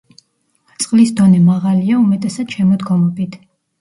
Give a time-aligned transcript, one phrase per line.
[0.83, 3.37] წყლის დონე მაღალია უმეტესად შემოდგომობით.